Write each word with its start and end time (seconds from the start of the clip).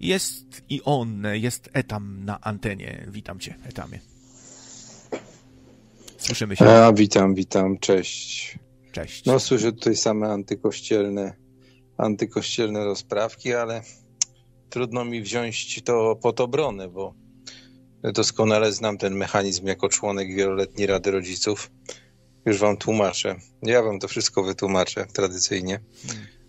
Jest 0.00 0.62
i 0.68 0.82
on, 0.84 1.22
jest 1.32 1.70
Etam 1.72 2.24
na 2.24 2.40
antenie. 2.40 3.06
Witam 3.08 3.40
cię, 3.40 3.54
Etamie. 3.68 4.00
Słyszymy 6.18 6.56
się. 6.56 6.64
A, 6.64 6.92
witam, 6.92 7.34
witam, 7.34 7.78
cześć. 7.78 8.58
Cześć. 8.92 9.24
No 9.24 9.40
słyszę 9.40 9.72
tutaj 9.72 9.96
same 9.96 10.32
antykościelne, 10.32 11.36
antykościelne 11.96 12.84
rozprawki, 12.84 13.54
ale 13.54 13.82
trudno 14.70 15.04
mi 15.04 15.22
wziąć 15.22 15.82
to 15.82 16.16
pod 16.16 16.40
obronę, 16.40 16.88
bo 16.88 17.14
doskonale 18.02 18.72
znam 18.72 18.98
ten 18.98 19.14
mechanizm 19.14 19.66
jako 19.66 19.88
członek 19.88 20.34
wieloletniej 20.34 20.86
Rady 20.86 21.10
Rodziców. 21.10 21.70
Już 22.46 22.58
wam 22.58 22.76
tłumaczę. 22.76 23.36
Ja 23.62 23.82
wam 23.82 23.98
to 23.98 24.08
wszystko 24.08 24.42
wytłumaczę 24.42 25.06
tradycyjnie. 25.06 25.80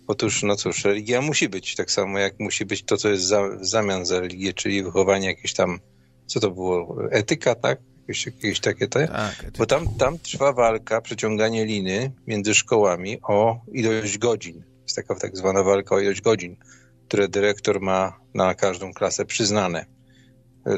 Otóż, 0.06 0.42
no 0.42 0.56
cóż, 0.56 0.84
religia 0.84 1.20
musi 1.20 1.48
być, 1.48 1.74
tak 1.74 1.90
samo 1.90 2.18
jak 2.18 2.40
musi 2.40 2.66
być 2.66 2.82
to, 2.82 2.96
co 2.96 3.08
jest 3.08 3.24
za, 3.24 3.48
w 3.48 3.66
zamian 3.66 4.06
za 4.06 4.20
religię, 4.20 4.52
czyli 4.52 4.82
wychowanie 4.82 5.26
jakieś 5.26 5.54
tam, 5.54 5.78
co 6.26 6.40
to 6.40 6.50
było, 6.50 6.96
etyka, 7.10 7.54
tak? 7.54 7.78
Jakieś, 8.00 8.26
jakieś 8.26 8.60
takie 8.60 8.88
te? 8.88 9.08
Tak, 9.08 9.40
etyka. 9.40 9.58
Bo 9.58 9.66
tam, 9.66 9.94
tam 9.98 10.18
trwa 10.18 10.52
walka, 10.52 11.00
przeciąganie 11.00 11.64
liny 11.64 12.12
między 12.26 12.54
szkołami 12.54 13.18
o 13.22 13.60
ilość 13.72 14.18
godzin. 14.18 14.62
Jest 14.82 14.96
taka 14.96 15.14
tak 15.14 15.36
zwana 15.36 15.62
walka 15.62 15.94
o 15.94 16.00
ilość 16.00 16.20
godzin, 16.20 16.56
które 17.08 17.28
dyrektor 17.28 17.80
ma 17.80 18.20
na 18.34 18.54
każdą 18.54 18.92
klasę 18.92 19.24
przyznane. 19.24 19.86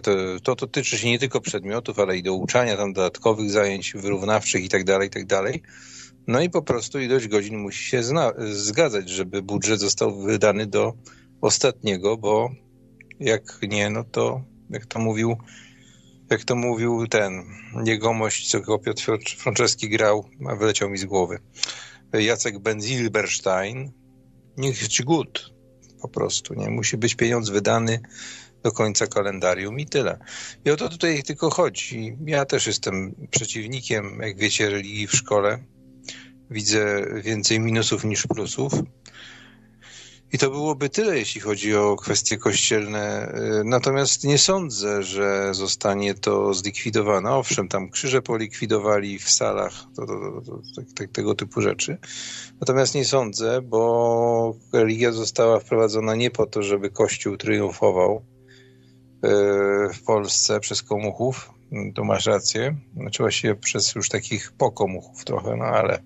To, 0.03 0.41
to 0.43 0.55
dotyczy 0.55 0.99
się 0.99 1.09
nie 1.09 1.19
tylko 1.19 1.41
przedmiotów, 1.41 1.99
ale 1.99 2.17
i 2.17 2.23
douczania 2.23 2.77
tam 2.77 2.93
dodatkowych 2.93 3.51
zajęć 3.51 3.93
wyrównawczych 3.93 4.65
i 4.65 4.69
tak 4.69 4.85
dalej, 4.85 5.09
i 5.09 5.11
tak 5.11 5.27
dalej. 5.27 5.63
No 6.29 6.41
i 6.41 6.51
po 6.51 6.63
prostu 6.63 7.01
ilość 7.01 7.29
godzin 7.29 7.59
musi 7.59 7.85
się 7.85 8.03
zgadzać, 8.51 9.09
żeby 9.09 9.43
budżet 9.43 9.81
został 9.81 10.23
wydany 10.23 10.67
do 10.67 10.93
ostatniego, 11.41 12.17
bo 12.17 12.51
jak 13.21 13.59
nie, 13.63 13.91
no 13.91 14.05
to 14.05 14.45
jak 14.71 14.87
to 14.87 14.99
mówił, 14.99 15.37
jak 16.31 16.45
to 16.45 16.57
mówił 16.57 17.07
ten 17.07 17.45
jegomość, 17.85 18.51
co 18.51 18.61
go 18.61 18.79
Piotr 18.79 19.05
Franceski 19.39 19.89
grał, 19.89 20.25
a 20.49 20.57
wyleciał 20.57 20.91
mi 20.91 20.99
z 20.99 21.05
głowy. 21.05 21.39
Jacek 22.13 22.59
Benzilberstein, 22.59 23.93
niech 24.57 24.89
ci 24.89 25.05
good, 25.05 25.51
po 26.03 26.09
prostu, 26.09 26.55
nie? 26.55 26.71
Musi 26.71 26.97
być 26.97 27.15
pieniądz 27.15 27.51
wydany 27.51 28.01
do 28.63 28.73
końca 28.73 29.07
kalendarium 29.07 29.81
i 29.81 29.87
tyle. 29.87 30.19
I 30.65 30.71
o 30.71 30.77
to 30.77 30.89
tutaj 30.89 31.23
tylko 31.23 31.51
chodzi. 31.51 32.17
Ja 32.27 32.45
też 32.45 32.67
jestem 32.67 33.15
przeciwnikiem, 33.31 34.19
jak 34.23 34.39
wiecie, 34.39 34.71
religii 34.71 35.07
w 35.07 35.13
szkole. 35.13 35.59
Widzę 36.51 37.07
więcej 37.23 37.61
minusów 37.61 38.05
niż 38.05 38.27
plusów. 38.27 38.73
I 40.33 40.39
to 40.39 40.51
byłoby 40.51 40.89
tyle, 40.89 41.19
jeśli 41.19 41.41
chodzi 41.41 41.77
o 41.77 41.97
kwestie 41.97 42.37
kościelne. 42.37 43.33
Natomiast 43.65 44.25
nie 44.25 44.39
sądzę, 44.39 45.03
że 45.03 45.55
zostanie 45.55 46.15
to 46.15 46.55
zlikwidowane. 46.55 47.31
Owszem, 47.31 47.69
tam 47.69 47.91
krzyże 47.91 48.23
polikwidowali 48.23 49.19
w 49.19 49.31
salach, 49.31 49.73
to, 49.97 50.07
to, 50.07 50.43
to, 50.47 50.61
to, 50.97 51.07
tego 51.13 51.35
typu 51.35 51.61
rzeczy. 51.61 51.99
Natomiast 52.61 52.95
nie 52.95 53.05
sądzę, 53.05 53.63
bo 53.63 54.55
religia 54.73 55.13
została 55.13 55.61
wprowadzona 55.61 56.15
nie 56.15 56.31
po 56.31 56.47
to, 56.47 56.63
żeby 56.63 56.91
Kościół 56.91 57.37
triumfował 57.37 58.25
w 59.95 60.03
Polsce 60.07 60.61
przez 60.61 60.83
komuchów. 60.83 61.51
Tu 61.95 62.05
masz 62.05 62.27
rację. 62.27 62.77
Znaczy 62.97 63.23
właściwie 63.23 63.55
przez 63.55 63.95
już 63.95 64.09
takich 64.09 64.53
pokomuchów 64.53 65.25
trochę, 65.25 65.57
no 65.57 65.65
ale 65.65 66.03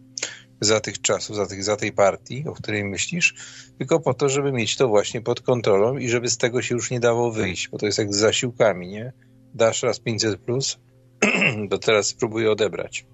za 0.64 0.80
tych 0.80 1.00
czasów, 1.00 1.36
za, 1.36 1.46
tych, 1.46 1.64
za 1.64 1.76
tej 1.76 1.92
partii, 1.92 2.44
o 2.48 2.52
której 2.52 2.84
myślisz, 2.84 3.34
tylko 3.78 4.00
po 4.00 4.14
to, 4.14 4.28
żeby 4.28 4.52
mieć 4.52 4.76
to 4.76 4.88
właśnie 4.88 5.20
pod 5.20 5.40
kontrolą 5.40 5.96
i 5.96 6.08
żeby 6.08 6.30
z 6.30 6.36
tego 6.36 6.62
się 6.62 6.74
już 6.74 6.90
nie 6.90 7.00
dało 7.00 7.32
wyjść, 7.32 7.68
bo 7.68 7.78
to 7.78 7.86
jest 7.86 7.98
jak 7.98 8.14
z 8.14 8.18
zasiłkami, 8.18 8.88
nie? 8.88 9.12
Dasz 9.54 9.82
raz 9.82 10.00
500 10.00 10.40
plus, 10.40 10.78
to 11.70 11.78
teraz 11.78 12.06
spróbuję 12.06 12.50
odebrać. 12.50 13.06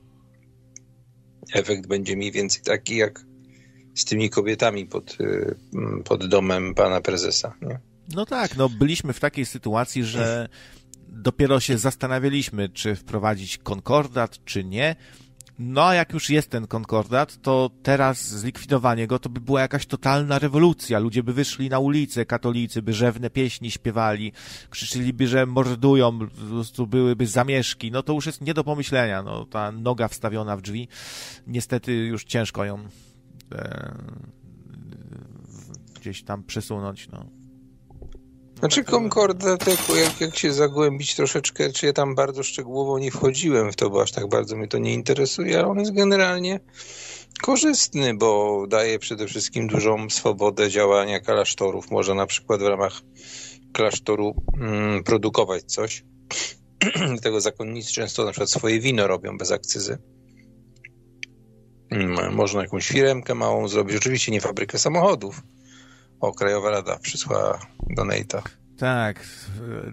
Efekt 1.55 1.87
będzie 1.87 2.17
mniej 2.17 2.33
więcej 2.33 2.63
taki 2.63 2.97
jak 2.97 3.25
z 3.95 4.05
tymi 4.05 4.31
kobietami 4.31 4.87
pod, 4.87 5.17
pod 6.05 6.27
domem 6.27 6.75
pana 6.75 7.01
prezesa, 7.01 7.55
nie? 7.63 7.81
No 8.15 8.27
tak, 8.27 8.57
no 8.57 8.69
byliśmy 8.69 9.13
w 9.13 9.21
takiej 9.21 9.47
sytuacji, 9.47 10.05
że 10.05 10.49
dopiero 11.09 11.61
się 11.61 11.79
zastanawialiśmy, 11.79 12.69
czy 12.69 12.97
wprowadzić 12.97 13.59
konkordat, 13.59 14.45
czy 14.45 14.65
nie. 14.65 14.97
No 15.59 15.87
a 15.87 15.95
jak 15.95 16.13
już 16.13 16.31
jest 16.31 16.51
ten 16.51 16.67
konkordat, 16.67 17.43
to 17.43 17.71
teraz 17.83 18.29
zlikwidowanie 18.29 19.07
go 19.07 19.19
to 19.19 19.29
by 19.29 19.41
była 19.41 19.61
jakaś 19.61 19.87
totalna 19.87 20.39
rewolucja. 20.39 20.99
Ludzie 20.99 21.23
by 21.23 21.33
wyszli 21.33 21.69
na 21.69 21.79
ulicę, 21.79 22.27
katolicy 22.27 22.83
by 22.83 22.93
rzewne 22.93 23.31
pieśni 23.31 23.71
śpiewali, 23.71 24.33
krzyczyliby, 24.71 25.29
że 25.29 25.47
mordują, 25.47 26.19
po 26.19 26.27
prostu 26.27 26.87
byłyby 26.87 27.27
zamieszki. 27.27 27.91
No 27.91 28.03
to 28.03 28.13
już 28.13 28.27
jest 28.27 28.41
nie 28.41 28.55
do 28.55 28.65
pomyślenia. 28.65 29.23
No 29.23 29.47
ta 29.47 29.73
noga 29.73 30.09
wstawiona 30.09 30.57
w 30.57 30.63
drzwi, 30.63 30.89
niestety 31.47 31.93
już 31.93 32.25
ciężko 32.25 32.65
ją 32.65 32.89
e, 33.53 33.95
gdzieś 36.01 36.23
tam 36.23 36.45
przesunąć, 36.45 37.09
no. 37.09 37.38
Znaczy 38.59 38.85
Concordat, 38.85 39.67
jak, 39.97 40.21
jak 40.21 40.39
się 40.39 40.53
zagłębić 40.53 41.15
troszeczkę, 41.15 41.73
czy 41.73 41.87
ja 41.87 41.93
tam 41.93 42.15
bardzo 42.15 42.43
szczegółowo 42.43 42.99
nie 42.99 43.11
wchodziłem 43.11 43.73
w 43.73 43.77
to, 43.77 43.91
bo 43.91 44.03
aż 44.03 44.13
tak 44.13 44.29
bardzo 44.29 44.57
mnie 44.57 44.69
to 44.69 44.79
nie 44.79 44.95
interesuje, 44.95 45.59
ale 45.59 45.69
on 45.69 45.79
jest 45.79 45.95
generalnie 45.95 46.61
korzystny, 47.43 48.15
bo 48.15 48.65
daje 48.69 48.99
przede 48.99 49.27
wszystkim 49.27 49.67
dużą 49.67 50.11
swobodę 50.11 50.71
działania 50.71 51.21
klasztorów. 51.21 51.91
Można 51.91 52.15
na 52.15 52.27
przykład 52.27 52.61
w 52.61 52.67
ramach 52.67 53.01
klasztoru 53.73 54.35
mm, 54.61 55.05
produkować 55.05 55.63
coś. 55.63 56.05
Dlatego 57.13 57.41
zakonnicy 57.41 57.93
często 57.93 58.25
na 58.25 58.31
przykład 58.31 58.51
swoje 58.51 58.81
wino 58.81 59.07
robią 59.07 59.39
bez 59.39 59.53
akcyzy. 59.53 59.99
Mm, 61.91 62.35
można 62.35 62.63
jakąś 62.63 62.89
firemkę 62.89 63.35
małą 63.35 63.69
zrobić. 63.69 63.97
Oczywiście 63.97 64.33
nie 64.33 64.41
fabrykę 64.41 64.79
samochodów, 64.79 65.43
o, 66.21 66.33
Krajowa 66.33 66.71
Rada 66.71 66.99
przysłała 66.99 67.59
donata. 67.91 68.43
Tak, 68.79 69.27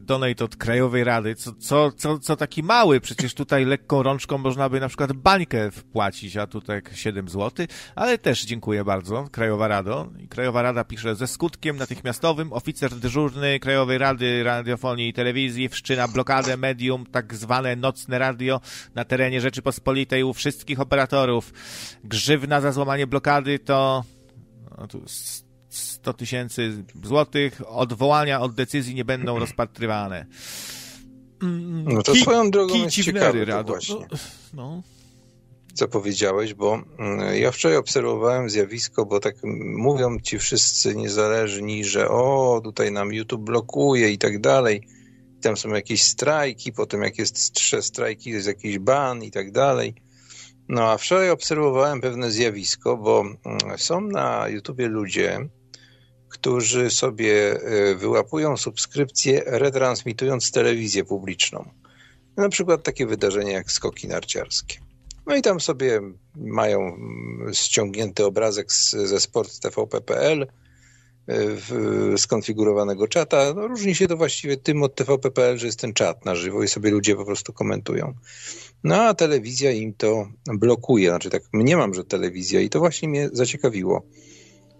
donate 0.01 0.45
od 0.45 0.55
Krajowej 0.55 1.03
Rady. 1.03 1.35
Co, 1.35 1.53
co, 1.53 1.91
co, 1.91 2.19
co 2.19 2.35
taki 2.35 2.63
mały? 2.63 3.01
Przecież 3.01 3.33
tutaj 3.33 3.65
lekką 3.65 4.03
rączką 4.03 4.37
można 4.37 4.69
by 4.69 4.79
na 4.79 4.87
przykład 4.87 5.13
bańkę 5.13 5.71
wpłacić, 5.71 6.37
a 6.37 6.47
tutaj 6.47 6.81
7 6.93 7.29
zł. 7.29 7.67
Ale 7.95 8.17
też 8.17 8.45
dziękuję 8.45 8.83
bardzo, 8.83 9.27
Krajowa 9.31 9.67
Rado. 9.67 10.09
I 10.19 10.27
Krajowa 10.27 10.61
Rada 10.61 10.83
pisze, 10.83 11.15
ze 11.15 11.27
skutkiem 11.27 11.77
natychmiastowym 11.77 12.53
oficer 12.53 12.95
dyżurny 12.95 13.59
Krajowej 13.59 13.97
Rady 13.97 14.43
Radiofonii 14.43 15.09
i 15.09 15.13
Telewizji 15.13 15.69
wszczyna 15.69 16.07
blokadę 16.07 16.57
medium, 16.57 17.05
tak 17.05 17.35
zwane 17.35 17.75
nocne 17.75 18.19
radio 18.19 18.61
na 18.95 19.05
terenie 19.05 19.41
Rzeczypospolitej 19.41 20.23
u 20.23 20.33
wszystkich 20.33 20.79
operatorów. 20.79 21.53
Grzywna 22.03 22.61
za 22.61 22.71
złamanie 22.71 23.07
blokady 23.07 23.59
to... 23.59 24.03
No 24.77 24.87
tu 24.87 25.01
100 25.77 26.13
tysięcy 26.13 26.83
złotych, 27.03 27.61
odwołania 27.67 28.41
od 28.41 28.55
decyzji 28.55 28.95
nie 28.95 29.05
będą 29.05 29.39
rozpatrywane. 29.39 30.25
No 31.85 32.01
to 32.03 32.13
Ki 32.13 32.21
swoją 32.21 32.51
drogą 32.51 32.75
jest 32.75 32.95
ciekawe 32.95 33.45
rado. 33.45 33.73
właśnie. 33.73 33.95
No, 33.95 34.17
no. 34.53 34.81
Co 35.73 35.87
powiedziałeś, 35.87 36.53
bo 36.53 36.81
ja 37.33 37.51
wczoraj 37.51 37.77
obserwowałem 37.77 38.49
zjawisko, 38.49 39.05
bo 39.05 39.19
tak 39.19 39.35
mówią 39.77 40.19
ci 40.19 40.39
wszyscy 40.39 40.95
niezależni, 40.95 41.85
że 41.85 42.09
o, 42.09 42.61
tutaj 42.63 42.91
nam 42.91 43.13
YouTube 43.13 43.41
blokuje 43.41 44.11
i 44.11 44.17
tak 44.17 44.41
dalej. 44.41 44.81
Tam 45.41 45.57
są 45.57 45.69
jakieś 45.69 46.03
strajki, 46.03 46.73
potem 46.73 47.01
jak 47.01 47.17
jest 47.17 47.51
trzy 47.53 47.81
strajki, 47.81 48.29
jest 48.29 48.47
jakiś 48.47 48.79
ban 48.79 49.23
i 49.23 49.31
tak 49.31 49.51
dalej. 49.51 49.95
No 50.69 50.91
a 50.91 50.97
wczoraj 50.97 51.29
obserwowałem 51.29 52.01
pewne 52.01 52.31
zjawisko, 52.31 52.97
bo 52.97 53.23
są 53.77 54.01
na 54.01 54.47
YouTubie 54.47 54.87
ludzie, 54.87 55.49
którzy 56.29 56.89
sobie 56.89 57.59
wyłapują 57.97 58.57
subskrypcje, 58.57 59.43
retransmitując 59.45 60.51
telewizję 60.51 61.03
publiczną. 61.03 61.69
Na 62.37 62.49
przykład 62.49 62.83
takie 62.83 63.05
wydarzenia 63.05 63.51
jak 63.51 63.71
skoki 63.71 64.07
narciarskie. 64.07 64.77
No 65.27 65.35
i 65.35 65.41
tam 65.41 65.59
sobie 65.59 66.01
mają 66.35 66.97
ściągnięty 67.53 68.25
obrazek 68.25 68.71
z, 68.71 68.91
ze 68.91 69.19
sporttvp.pl 69.19 70.47
skonfigurowanego 72.17 73.07
czata. 73.07 73.53
No, 73.55 73.67
różni 73.67 73.95
się 73.95 74.07
to 74.07 74.17
właściwie 74.17 74.57
tym 74.57 74.83
od 74.83 74.95
tvp.pl, 74.95 75.57
że 75.57 75.65
jest 75.65 75.79
ten 75.79 75.93
czat 75.93 76.25
na 76.25 76.35
żywo 76.35 76.63
i 76.63 76.67
sobie 76.67 76.91
ludzie 76.91 77.15
po 77.15 77.25
prostu 77.25 77.53
komentują. 77.53 78.13
No 78.83 79.03
a 79.03 79.13
telewizja 79.13 79.71
im 79.71 79.93
to 79.93 80.27
blokuje. 80.45 81.09
Znaczy 81.09 81.29
tak 81.29 81.43
mniemam, 81.53 81.93
że 81.93 82.03
telewizja 82.03 82.61
i 82.61 82.69
to 82.69 82.79
właśnie 82.79 83.09
mnie 83.09 83.29
zaciekawiło 83.33 84.05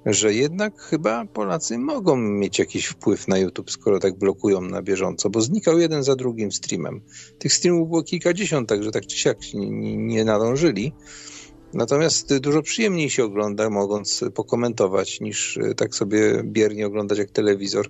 że 0.06 0.34
jednak 0.34 0.82
chyba 0.82 1.26
Polacy 1.26 1.78
mogą 1.78 2.18
mieć 2.18 2.60
jakiś 2.60 2.86
wpływ 2.86 3.28
na 3.28 3.38
YouTube, 3.38 3.72
skoro 3.72 4.00
tak 4.00 4.18
blokują 4.18 4.62
na 4.62 4.82
bieżąco, 4.82 5.30
bo 5.30 5.42
znikał 5.42 5.80
jeden 5.80 6.04
za 6.04 6.16
drugim 6.16 6.52
streamem. 6.52 7.02
Tych 7.40 7.54
streamów 7.54 7.90
było 7.90 8.04
kilkadziesiąt, 8.04 8.70
także 8.70 8.92
tak 8.92 9.06
czy 9.06 9.18
siak 9.18 9.38
nie, 9.54 9.98
nie 9.98 10.26
nadążyli. 10.26 10.94
Natomiast 11.74 12.38
dużo 12.38 12.62
przyjemniej 12.62 13.10
się 13.10 13.24
ogląda, 13.24 13.70
mogąc 13.70 14.24
pokomentować, 14.36 15.22
niż 15.22 15.60
tak 15.78 15.96
sobie 15.96 16.44
biernie 16.44 16.88
oglądać 16.88 17.18
jak 17.18 17.32
telewizor 17.32 17.90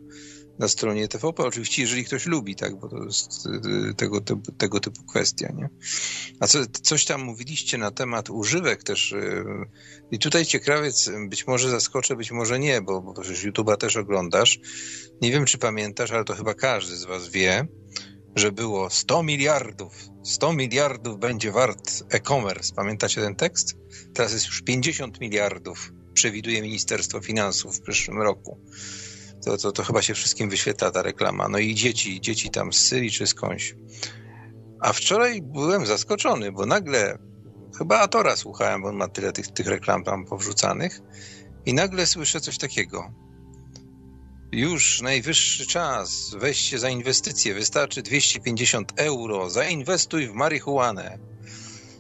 na 0.60 0.68
stronie 0.68 1.08
TVP. 1.08 1.44
Oczywiście, 1.44 1.82
jeżeli 1.82 2.06
ktoś 2.06 2.26
lubi, 2.26 2.56
tak, 2.56 2.80
bo 2.80 2.90
to 2.90 3.04
jest 3.04 3.46
y, 3.90 3.94
tego, 3.94 4.22
tego 4.58 4.80
typu 4.80 5.04
kwestia, 5.04 5.52
nie? 5.56 5.70
A 6.40 6.48
co, 6.48 6.60
coś 6.84 7.06
tam 7.06 7.22
mówiliście 7.22 7.78
na 7.78 7.92
temat 7.92 8.30
używek 8.30 8.84
też 8.84 9.12
y, 9.12 9.46
i 10.12 10.20
tutaj 10.20 10.46
ciekawiec, 10.46 11.12
być 11.30 11.48
może 11.48 11.70
zaskoczę, 11.70 12.16
być 12.16 12.32
może 12.32 12.60
nie, 12.60 12.82
bo, 12.82 13.02
bo 13.02 13.14
przecież 13.14 13.46
YouTube'a 13.46 13.78
też 13.78 13.98
oglądasz. 13.98 14.60
Nie 15.22 15.32
wiem, 15.32 15.46
czy 15.46 15.58
pamiętasz, 15.58 16.12
ale 16.12 16.24
to 16.24 16.36
chyba 16.36 16.54
każdy 16.54 16.96
z 16.96 17.06
was 17.06 17.30
wie, 17.30 17.68
że 18.36 18.52
było 18.52 18.90
100 18.90 19.24
miliardów, 19.24 19.94
100 20.24 20.54
miliardów 20.54 21.20
będzie 21.20 21.52
wart 21.52 22.04
e-commerce. 22.10 22.76
Pamiętacie 22.76 23.22
ten 23.22 23.36
tekst? 23.36 23.78
Teraz 24.14 24.34
jest 24.34 24.46
już 24.46 24.62
50 24.62 25.22
miliardów, 25.22 25.92
przewiduje 26.14 26.62
Ministerstwo 26.62 27.22
Finansów 27.22 27.78
w 27.78 27.82
przyszłym 27.82 28.22
roku 28.22 28.60
to, 29.46 29.58
to, 29.58 29.72
to 29.72 29.84
chyba 29.84 30.02
się 30.02 30.14
wszystkim 30.14 30.50
wyświetla 30.50 30.92
ta 30.92 31.02
reklama. 31.02 31.48
No 31.48 31.58
i 31.58 31.76
dzieci, 31.76 32.22
dzieci 32.22 32.50
tam 32.50 32.74
z 32.74 32.78
Syrii 32.78 33.12
czy 33.12 33.28
skądś. 33.28 33.76
A 34.82 34.94
wczoraj 34.94 35.42
byłem 35.42 35.86
zaskoczony, 35.86 36.52
bo 36.52 36.66
nagle, 36.66 37.18
chyba 37.78 38.00
Atora 38.00 38.36
słuchałem, 38.36 38.82
bo 38.82 38.88
on 38.90 38.96
ma 38.96 39.08
tyle 39.08 39.32
tych, 39.32 39.48
tych 39.48 39.68
reklam 39.68 40.04
tam 40.04 40.26
powrzucanych 40.26 41.02
i 41.66 41.74
nagle 41.74 42.06
słyszę 42.06 42.42
coś 42.42 42.58
takiego. 42.58 43.14
Już 44.52 45.02
najwyższy 45.02 45.68
czas, 45.68 46.36
weź 46.40 46.60
się 46.60 46.80
za 46.80 46.90
inwestycje, 46.90 47.54
wystarczy 47.54 48.02
250 48.02 48.94
euro, 48.96 49.50
zainwestuj 49.50 50.28
w 50.28 50.34
marihuanę. 50.34 51.20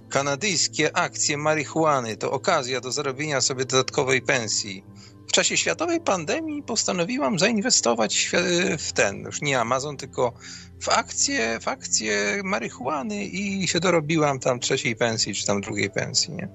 Kanadyjskie 0.09 0.97
akcje 0.97 1.37
marihuany 1.37 2.17
to 2.17 2.31
okazja 2.31 2.81
do 2.81 2.91
zarobienia 2.91 3.41
sobie 3.41 3.65
dodatkowej 3.65 4.21
pensji 4.21 4.83
czasie 5.35 5.57
światowej 5.57 6.01
pandemii 6.01 6.63
postanowiłam 6.63 7.39
zainwestować 7.39 8.31
w 8.79 8.93
ten, 8.93 9.21
już 9.21 9.41
nie 9.41 9.59
Amazon, 9.59 9.97
tylko 9.97 10.33
w 10.81 10.89
akcje, 10.89 11.59
w 11.59 11.67
akcje 11.67 12.41
marihuany 12.43 13.25
i 13.25 13.67
się 13.67 13.79
dorobiłam 13.79 14.39
tam 14.39 14.59
trzeciej 14.59 14.95
pensji, 14.95 15.35
czy 15.35 15.45
tam 15.45 15.61
drugiej 15.61 15.89
pensji, 15.89 16.33
nie? 16.33 16.49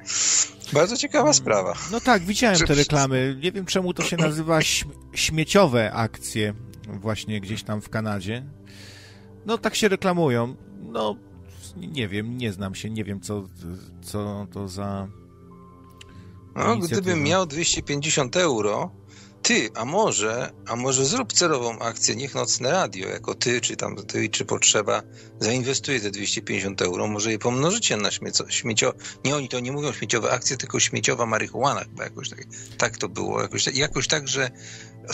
Bardzo 0.72 0.96
ciekawa 0.96 1.32
sprawa. 1.32 1.74
No 1.92 2.00
tak, 2.00 2.22
widziałem 2.22 2.58
te 2.58 2.74
reklamy. 2.74 3.38
Nie 3.42 3.52
wiem, 3.52 3.66
czemu 3.66 3.94
to 3.94 4.02
się 4.02 4.16
nazywa 4.16 4.58
śmieciowe 5.14 5.92
akcje 5.92 6.54
właśnie 6.88 7.40
gdzieś 7.40 7.62
tam 7.62 7.82
w 7.82 7.88
Kanadzie. 7.88 8.44
No 9.46 9.58
tak 9.58 9.74
się 9.74 9.88
reklamują. 9.88 10.56
No 10.82 11.16
nie 11.76 12.08
wiem, 12.08 12.38
nie 12.38 12.52
znam 12.52 12.74
się, 12.74 12.90
nie 12.90 13.04
wiem 13.04 13.20
co, 13.20 13.48
co 14.02 14.46
to 14.52 14.68
za 14.68 15.08
no, 16.54 16.76
gdybym 16.76 17.22
miał 17.22 17.46
250 17.46 18.36
euro, 18.36 18.90
ty, 19.42 19.68
a 19.74 19.84
może, 19.84 20.52
a 20.66 20.76
może 20.76 21.06
zrób 21.06 21.32
celową 21.32 21.78
akcję, 21.78 22.16
niech 22.16 22.34
Nocne 22.34 22.70
Radio, 22.70 23.08
jako 23.08 23.34
ty, 23.34 23.60
czy 23.60 23.76
tam 23.76 23.96
ty, 23.96 24.28
czy 24.28 24.44
potrzeba, 24.44 25.02
zainwestuje 25.40 26.00
te 26.00 26.10
250 26.10 26.82
euro, 26.82 27.06
może 27.06 27.32
je 27.32 27.38
pomnożycie 27.38 27.96
na 27.96 28.10
śmiecio, 28.10 28.44
śmiecio 28.48 28.92
nie, 29.24 29.36
oni 29.36 29.48
to 29.48 29.60
nie 29.60 29.72
mówią 29.72 29.92
śmieciowe 29.92 30.30
akcje, 30.30 30.56
tylko 30.56 30.80
śmieciowa 30.80 31.26
marihuana, 31.26 31.80
chyba 31.80 32.04
jakoś 32.04 32.30
tak, 32.30 32.44
tak 32.78 32.98
to 32.98 33.08
było, 33.08 33.42
jakoś, 33.42 33.66
jakoś 33.66 34.08
tak, 34.08 34.28
że 34.28 34.50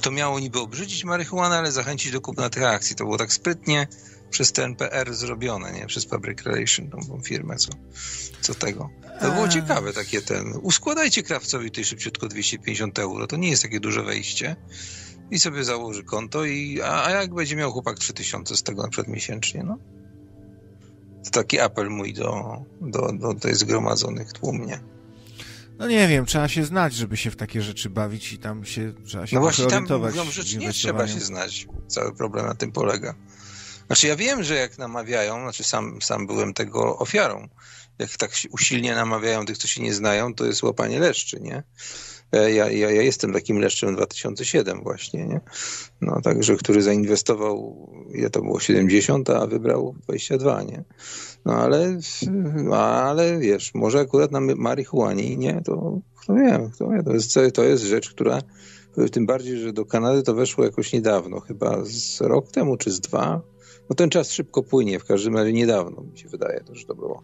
to 0.03 0.11
miało 0.11 0.41
niby 0.41 0.59
obrzydzić 0.59 1.05
marihuanę, 1.05 1.59
ale 1.59 1.73
zachęcić 1.73 2.13
do 2.13 2.21
kupna 2.21 2.51
tych 2.51 2.63
akcji, 2.63 2.97
to 2.97 3.05
było 3.05 3.19
tak 3.19 3.33
sprytnie, 3.33 3.87
przez 4.31 4.53
TNPR 4.53 5.15
zrobione, 5.15 5.73
nie? 5.73 5.87
Przez 5.87 6.07
Public 6.07 6.43
Relation, 6.43 6.91
tą 6.91 7.21
firmę, 7.25 7.57
co, 7.57 7.71
co 8.41 8.55
tego. 8.55 8.91
To 9.21 9.31
było 9.31 9.49
ciekawe 9.49 9.93
takie 9.93 10.23
ten. 10.23 10.53
Uskładajcie 10.63 11.23
krawcowi 11.23 11.71
tej 11.71 11.85
szybciutko 11.85 12.29
250 12.29 12.99
euro. 12.99 13.27
To 13.27 13.37
nie 13.37 13.51
jest 13.51 13.63
takie 13.63 13.81
duże 13.81 14.03
wejście. 14.03 14.57
I 15.31 15.39
sobie 15.39 15.65
założy 15.65 16.05
konto 16.05 16.45
i 16.45 16.81
a, 16.83 17.05
a 17.05 17.11
jak 17.11 17.35
będzie 17.35 17.57
miał 17.57 17.73
chłopak 17.73 17.99
3000 17.99 18.57
z 18.57 18.63
tego 18.63 18.83
na 18.83 18.89
przykład 18.89 19.15
miesięcznie, 19.15 19.63
no? 19.63 19.79
To 21.25 21.31
taki 21.31 21.61
apel 21.61 21.91
mój 21.91 22.15
do, 22.15 22.57
do, 22.81 23.13
do 23.13 23.35
tej 23.35 23.55
zgromadzonych 23.55 24.33
tłumnie. 24.33 24.81
No 25.79 25.89
nie 25.89 26.09
wiem, 26.09 26.27
trzeba 26.27 26.49
się 26.49 26.65
znać, 26.65 26.95
żeby 26.95 27.17
się 27.17 27.31
w 27.31 27.37
takie 27.37 27.63
rzeczy 27.63 27.91
bawić 27.91 28.33
i 28.33 28.39
tam 28.39 28.65
się 28.65 28.93
trzeba 29.05 29.27
się 29.27 29.37
No 29.37 29.43
właśnie 29.43 29.67
tam 29.67 29.87
mówią, 29.91 30.25
że 30.31 30.59
nie 30.59 30.73
trzeba 30.73 31.09
się 31.09 31.21
znać. 31.21 31.67
Cały 31.87 32.15
problem 32.15 32.47
na 32.47 32.55
tym 32.55 32.73
polega. 32.73 33.15
Znaczy 33.87 34.07
ja 34.07 34.17
wiem, 34.17 34.43
że 34.43 34.55
jak 34.55 34.79
namawiają, 34.79 35.41
znaczy 35.41 35.65
sam, 35.65 36.03
sam 36.03 36.27
byłem 36.27 36.55
tego 36.55 36.99
ofiarą, 36.99 37.49
jak 37.99 38.11
tak 38.11 38.31
usilnie 38.51 38.95
namawiają 38.95 39.47
tych, 39.47 39.59
co 39.59 39.69
się 39.69 39.83
nie 39.83 39.95
znają, 39.95 40.35
to 40.35 40.47
jest 40.47 40.63
łapanie 40.63 41.01
leszczy, 41.01 41.41
nie? 41.41 41.63
E, 42.33 42.53
ja, 42.53 42.71
ja, 42.71 42.91
ja 42.91 43.03
jestem 43.03 43.33
takim 43.33 43.59
leszczem 43.59 43.95
2007 43.95 44.83
właśnie, 44.83 45.27
nie? 45.27 45.41
No 46.01 46.21
także, 46.21 46.57
który 46.57 46.83
zainwestował, 46.83 47.89
ile 48.15 48.31
to 48.31 48.43
było, 48.43 48.61
70, 48.61 49.31
a 49.31 49.47
wybrał 49.47 49.95
22, 50.03 50.63
nie? 50.63 50.85
No 51.45 51.55
ale, 51.55 51.99
ale 52.73 53.39
wiesz, 53.39 53.75
może 53.75 54.01
akurat 54.01 54.33
na 54.33 54.41
marihuanie, 54.41 55.37
nie? 55.37 55.63
To 55.65 56.01
kto 56.21 56.35
wie, 56.35 56.71
kto 56.75 56.89
wie, 56.89 57.03
to 57.03 57.13
jest, 57.13 57.35
to 57.55 57.65
jest 57.65 57.85
rzecz, 57.85 58.11
która 58.11 58.43
tym 59.13 59.27
bardziej, 59.27 59.59
że 59.59 59.73
do 59.73 59.85
Kanady 59.85 60.23
to 60.23 60.35
weszło 60.35 60.65
jakoś 60.65 60.93
niedawno, 60.93 61.41
chyba 61.41 61.85
z 61.85 62.21
rok 62.21 62.51
temu 62.51 62.77
czy 62.77 62.91
z 62.91 63.01
dwa, 63.01 63.43
no 63.91 63.97
ten 63.97 64.11
czas 64.11 64.33
szybko 64.33 64.63
płynie, 64.63 64.99
w 64.99 65.05
każdym 65.05 65.37
razie 65.37 65.53
niedawno 65.53 66.03
mi 66.03 66.19
się 66.19 66.29
wydaje, 66.29 66.61
że 66.73 66.85
to 66.85 66.95
było. 66.95 67.23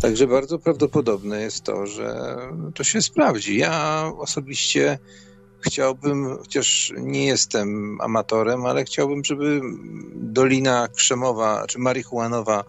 Także 0.00 0.26
bardzo 0.26 0.58
prawdopodobne 0.58 1.40
jest 1.40 1.64
to, 1.64 1.86
że 1.86 2.36
to 2.74 2.84
się 2.84 3.02
sprawdzi. 3.02 3.58
Ja 3.58 4.12
osobiście 4.18 4.98
chciałbym, 5.60 6.38
chociaż 6.38 6.92
nie 6.96 7.26
jestem 7.26 7.98
amatorem, 8.00 8.66
ale 8.66 8.84
chciałbym, 8.84 9.24
żeby 9.24 9.60
Dolina 10.14 10.88
Krzemowa 10.88 11.64
czy 11.66 11.78
Marihuanowa 11.78 12.64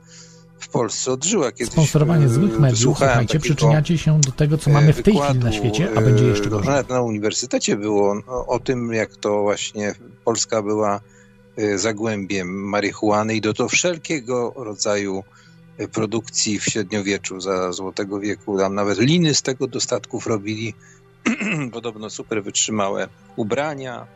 w 0.60 0.68
Polsce 0.68 1.12
odżyła 1.12 1.52
kiedyś. 1.52 1.74
Sponsorowanie 1.74 2.30
złych 2.30 2.60
mediów, 2.60 2.80
słuchajcie, 2.80 3.40
przyczyniacie 3.40 3.98
się 3.98 4.22
do 4.22 4.32
tego, 4.32 4.58
co 4.58 4.70
mamy 4.70 4.94
w 4.94 5.02
tej 5.02 5.18
chwili 5.18 5.40
na 5.40 5.52
świecie, 5.52 5.90
a 5.96 6.02
będzie 6.02 6.26
jeszcze 6.26 6.50
gorzej. 6.50 6.70
Nawet 6.70 6.90
na 6.90 7.02
uniwersytecie 7.02 7.76
było 7.76 8.16
no, 8.28 8.46
o 8.46 8.60
tym, 8.60 8.94
jak 8.94 9.16
to 9.16 9.42
właśnie 9.42 9.96
Polska 10.26 10.62
była 10.62 11.02
zagłębiem 11.75 12.69
marihuany 12.69 13.36
i 13.36 13.42
do 13.42 13.54
to 13.54 13.68
wszelkiego 13.68 14.54
rodzaju 14.56 15.24
y, 15.80 15.88
produkcji 15.88 16.59
w 16.59 16.65
średniowieczu 16.65 17.39
za 17.39 17.71
Złotego 17.71 18.19
Wieku. 18.19 18.57
Tam 18.57 18.75
nawet 18.75 19.00
liny 19.00 19.36
z 19.36 19.42
tego 19.42 19.68
dostatków 19.68 20.27
robili. 20.27 20.74
Podobno 21.74 22.09
super 22.09 22.44
wytrzymałe 22.44 23.07
ubrania. 23.36 24.07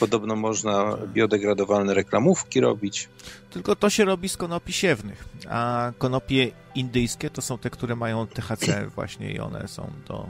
Podobno 0.00 0.36
można 0.36 0.98
biodegradowalne 1.06 1.94
reklamówki 1.94 2.60
robić. 2.60 3.08
Tylko 3.50 3.76
to 3.76 3.90
się 3.90 4.04
robi 4.04 4.28
z 4.28 4.36
konopi 4.36 4.72
siewnych, 4.72 5.24
a 5.48 5.92
konopie 5.98 6.50
indyjskie 6.74 7.30
to 7.30 7.42
są 7.42 7.58
te, 7.58 7.70
które 7.70 7.96
mają 7.96 8.26
THC 8.26 8.86
właśnie 8.94 9.32
i 9.32 9.38
one 9.38 9.68
są 9.68 9.90
do 10.08 10.28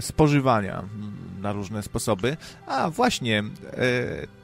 spożywania 0.00 0.84
na 1.40 1.52
różne 1.52 1.82
sposoby. 1.82 2.36
A 2.66 2.90
właśnie, 2.90 3.38
e, 3.38 3.44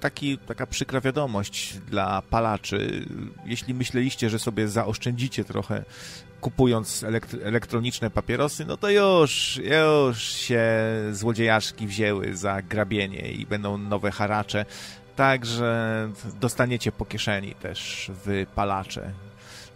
taki, 0.01 0.39
taka 0.39 0.67
przykra 0.67 1.01
wiadomość 1.01 1.79
dla 1.79 2.23
palaczy. 2.23 3.07
Jeśli 3.45 3.75
myśleliście, 3.75 4.31
że 4.31 4.39
sobie 4.39 4.69
zaoszczędzicie 4.69 5.45
trochę 5.45 5.85
kupując 6.41 7.05
elektroniczne 7.45 8.11
papierosy, 8.11 8.65
no 8.65 8.77
to 8.77 8.91
już, 8.91 9.61
już 10.11 10.23
się 10.23 10.65
złodziejaszki 11.13 11.87
wzięły 11.87 12.37
za 12.37 12.63
grabienie 12.63 13.33
i 13.33 13.47
będą 13.47 13.79
nowe 13.79 14.11
haracze. 14.11 14.65
Także 15.17 16.09
dostaniecie 16.41 16.93
po 16.93 17.05
kieszeni 17.05 17.55
też 17.55 18.11
wypalacze 18.25 19.13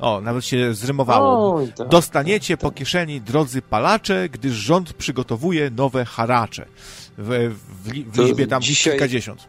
o, 0.01 0.21
nawet 0.21 0.45
się 0.45 0.75
zrymowało. 0.75 1.61
Tak, 1.77 1.89
Dostaniecie 1.89 2.57
po 2.57 2.71
kieszeni, 2.71 3.21
drodzy 3.21 3.63
palacze, 3.63 4.29
gdyż 4.29 4.53
rząd 4.53 4.93
przygotowuje 4.93 5.71
nowe 5.71 6.05
haracze. 6.05 6.67
W, 7.19 7.55
w, 7.85 8.13
w 8.13 8.19
liczbie 8.19 8.47
tam 8.47 8.63
dzisiaj, 8.63 8.93
kilkadziesiąt. 8.93 9.49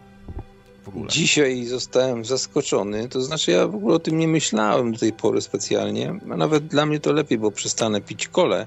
Dzisiaj 1.09 1.65
zostałem 1.65 2.25
zaskoczony, 2.25 3.09
to 3.09 3.21
znaczy 3.21 3.51
ja 3.51 3.67
w 3.67 3.75
ogóle 3.75 3.95
o 3.95 3.99
tym 3.99 4.17
nie 4.17 4.27
myślałem 4.27 4.91
do 4.91 4.99
tej 4.99 5.13
pory 5.13 5.41
specjalnie, 5.41 6.19
a 6.31 6.37
nawet 6.37 6.67
dla 6.67 6.85
mnie 6.85 6.99
to 6.99 7.13
lepiej, 7.13 7.37
bo 7.37 7.51
przestanę 7.51 8.01
pić 8.01 8.27
kole, 8.27 8.65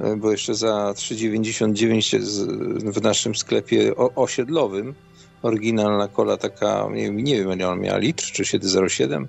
e, 0.00 0.16
bo 0.16 0.30
jeszcze 0.30 0.54
za 0.54 0.92
3,99 0.96 2.92
w 2.92 3.02
naszym 3.02 3.34
sklepie 3.34 3.96
osiedlowym 3.96 4.94
oryginalna 5.42 6.08
kola 6.08 6.36
taka, 6.36 6.88
nie, 6.92 7.10
nie 7.10 7.36
wiem, 7.36 7.52
ile 7.52 7.68
ona 7.68 7.76
miała, 7.82 7.98
litr 7.98 8.24
czy 8.24 8.42
7,07 8.42 9.26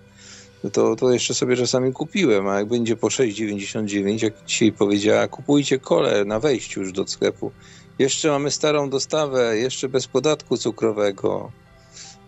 to, 0.72 0.96
to 0.96 1.14
jeszcze 1.14 1.34
sobie 1.34 1.56
czasami 1.56 1.94
kupiłem, 1.94 2.48
a 2.48 2.60
jak 2.60 2.68
będzie 2.68 2.96
po 2.96 3.08
6,99, 3.08 4.24
jak 4.24 4.34
dzisiaj 4.46 4.72
powiedziała, 4.72 5.28
kupujcie 5.28 5.80
kole 5.80 6.26
na 6.26 6.40
wejściu 6.40 6.80
już 6.80 6.92
do 6.92 7.08
sklepu. 7.08 7.52
Jeszcze 8.00 8.30
mamy 8.30 8.52
starą 8.52 8.90
dostawę, 8.90 9.58
jeszcze 9.58 9.90
bez 9.90 10.08
podatku 10.08 10.58
cukrowego. 10.58 11.52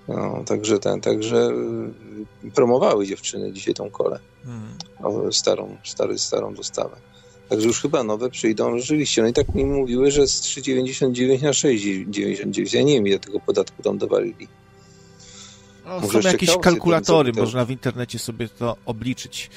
No, 0.08 0.44
także 0.46 0.80
ten, 0.80 1.02
także 1.02 1.50
y, 2.46 2.52
promowały 2.52 3.08
dziewczyny 3.08 3.54
dzisiaj 3.54 3.74
tą 3.74 3.90
kolę. 3.90 4.20
Hmm. 4.46 5.32
Starą, 5.32 5.78
stary, 5.84 6.20
starą 6.20 6.54
dostawę. 6.54 6.96
Także 7.50 7.68
już 7.68 7.82
chyba 7.82 8.04
nowe 8.04 8.30
przyjdą 8.30 8.78
rzeczywiście. 8.80 9.22
No 9.22 9.28
i 9.28 9.34
tak 9.34 9.56
mi 9.56 9.66
mówiły, 9.66 10.12
że 10.12 10.28
z 10.28 10.42
3,99 10.42 11.44
na 11.44 11.52
6,99. 11.52 12.76
Ja 12.76 12.84
nie 12.84 12.94
wiem, 12.94 13.08
ile 13.08 13.20
tego 13.20 13.40
podatku 13.40 13.84
tam 13.84 13.98
dowalili. 13.98 14.48
No, 15.86 16.08
są 16.08 16.20
jakieś 16.20 16.58
kalkulatory, 16.58 17.32
można 17.34 17.66
w 17.66 17.72
internecie 17.72 18.20
sobie 18.20 18.50
to 18.50 18.78
obliczyć. 18.86 19.50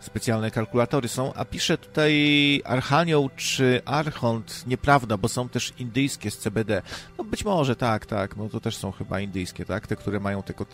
Specjalne 0.00 0.50
kalkulatory 0.50 1.08
są, 1.08 1.34
a 1.34 1.44
pisze 1.44 1.78
tutaj 1.78 2.62
Archanioł 2.64 3.30
czy 3.36 3.82
Archont, 3.84 4.64
nieprawda, 4.66 5.16
bo 5.16 5.28
są 5.28 5.48
też 5.48 5.72
indyjskie 5.78 6.30
z 6.30 6.38
CBD. 6.38 6.82
No 7.18 7.24
być 7.24 7.44
może, 7.44 7.76
tak, 7.76 8.06
tak, 8.06 8.36
no 8.36 8.48
to 8.48 8.60
też 8.60 8.76
są 8.76 8.92
chyba 8.92 9.20
indyjskie, 9.20 9.64
tak, 9.64 9.86
te, 9.86 9.96
które 9.96 10.20
mają 10.20 10.42
tylko 10.42 10.66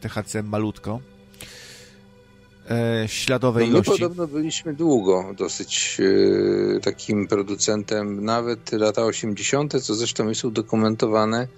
THC 0.00 0.42
malutko 0.42 1.00
e, 2.70 3.08
śladowej 3.08 3.66
no, 3.66 3.72
ilości. 3.72 3.92
My 3.92 3.98
podobno 3.98 4.26
byliśmy 4.26 4.74
długo 4.74 5.34
dosyć 5.38 6.00
e, 6.76 6.80
takim 6.80 7.28
producentem, 7.28 8.24
nawet 8.24 8.72
lata 8.72 9.04
80., 9.04 9.82
co 9.82 9.94
zresztą 9.94 10.28
jest 10.28 10.44
udokumentowane 10.44 11.48